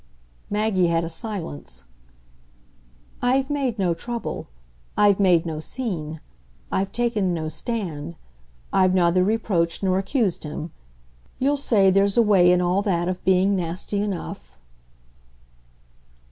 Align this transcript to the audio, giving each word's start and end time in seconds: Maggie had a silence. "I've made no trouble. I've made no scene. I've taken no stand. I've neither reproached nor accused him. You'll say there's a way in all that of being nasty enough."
Maggie 0.49 0.87
had 0.87 1.03
a 1.03 1.09
silence. 1.09 1.83
"I've 3.21 3.51
made 3.51 3.77
no 3.77 3.93
trouble. 3.93 4.47
I've 4.97 5.19
made 5.19 5.45
no 5.45 5.59
scene. 5.59 6.19
I've 6.71 6.91
taken 6.91 7.35
no 7.35 7.49
stand. 7.49 8.15
I've 8.73 8.95
neither 8.95 9.23
reproached 9.23 9.83
nor 9.83 9.99
accused 9.99 10.43
him. 10.43 10.71
You'll 11.37 11.55
say 11.55 11.91
there's 11.91 12.17
a 12.17 12.23
way 12.23 12.51
in 12.51 12.61
all 12.61 12.81
that 12.81 13.07
of 13.07 13.23
being 13.23 13.55
nasty 13.55 13.99
enough." 14.01 14.57